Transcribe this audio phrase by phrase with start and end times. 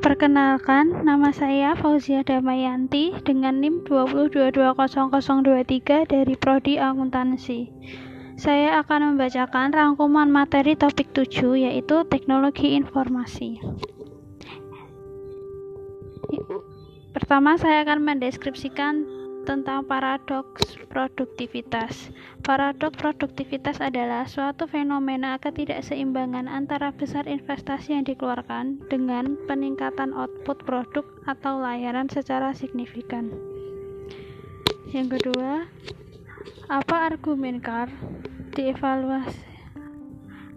[0.00, 7.68] Perkenalkan, nama saya Fauzia Damayanti dengan NIM 2222023 dari Prodi Akuntansi.
[8.40, 13.60] Saya akan membacakan rangkuman materi topik 7 yaitu Teknologi Informasi.
[17.12, 19.04] Pertama, saya akan mendeskripsikan
[19.48, 22.12] tentang paradoks produktivitas.
[22.44, 31.06] Paradoks produktivitas adalah suatu fenomena ketidakseimbangan antara besar investasi yang dikeluarkan dengan peningkatan output produk
[31.24, 33.32] atau layanan secara signifikan.
[34.90, 35.70] Yang kedua,
[36.70, 37.90] apa argumen CAR
[38.54, 39.50] dievaluasi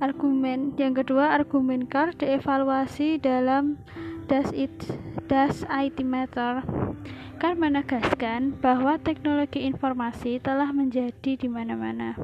[0.01, 3.79] argumen yang kedua argumen CAR dievaluasi dalam
[4.27, 4.73] Does It
[5.31, 6.82] Does IT Matter
[7.43, 12.15] akan menegaskan bahwa teknologi informasi telah menjadi di mana-mana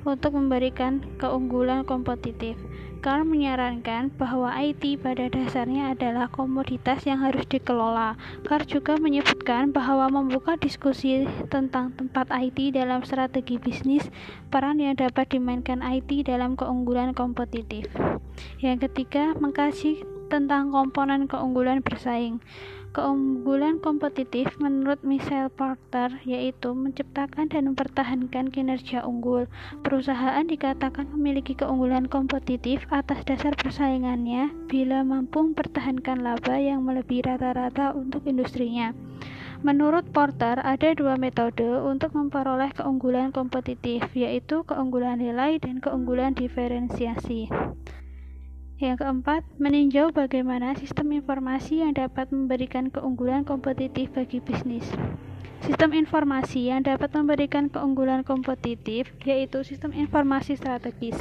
[0.06, 2.58] untuk memberikan keunggulan kompetitif.
[3.02, 8.14] Carl menyarankan bahwa IT pada dasarnya adalah komoditas yang harus dikelola.
[8.46, 14.06] Carl juga menyebutkan bahwa membuka diskusi tentang tempat IT dalam strategi bisnis,
[14.54, 17.90] peran yang dapat dimainkan IT dalam keunggulan kompetitif.
[18.62, 22.38] Yang ketiga, mengkaji tentang komponen keunggulan bersaing.
[22.92, 29.48] Keunggulan kompetitif menurut Michelle Porter yaitu menciptakan dan mempertahankan kinerja unggul.
[29.80, 37.96] Perusahaan dikatakan memiliki keunggulan kompetitif atas dasar persaingannya bila mampu mempertahankan laba yang melebihi rata-rata
[37.96, 38.92] untuk industrinya.
[39.64, 47.48] Menurut Porter, ada dua metode untuk memperoleh keunggulan kompetitif, yaitu keunggulan nilai dan keunggulan diferensiasi.
[48.82, 54.90] Yang keempat, meninjau bagaimana sistem informasi yang dapat memberikan keunggulan kompetitif bagi bisnis.
[55.62, 61.14] Sistem informasi yang dapat memberikan keunggulan kompetitif yaitu sistem informasi strategis.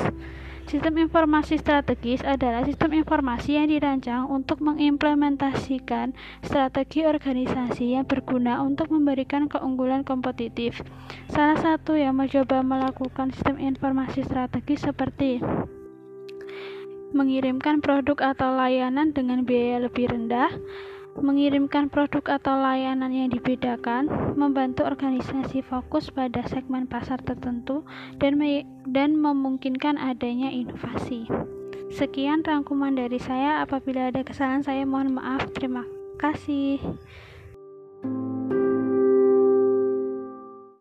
[0.72, 8.88] Sistem informasi strategis adalah sistem informasi yang dirancang untuk mengimplementasikan strategi organisasi yang berguna untuk
[8.88, 10.80] memberikan keunggulan kompetitif.
[11.28, 15.44] Salah satu yang mencoba melakukan sistem informasi strategis seperti
[17.10, 20.50] mengirimkan produk atau layanan dengan biaya lebih rendah,
[21.18, 24.06] mengirimkan produk atau layanan yang dibedakan,
[24.38, 27.82] membantu organisasi fokus pada segmen pasar tertentu,
[28.22, 31.26] dan, me dan memungkinkan adanya inovasi.
[31.90, 33.66] Sekian rangkuman dari saya.
[33.66, 35.50] Apabila ada kesalahan, saya mohon maaf.
[35.58, 35.82] Terima
[36.22, 36.78] kasih.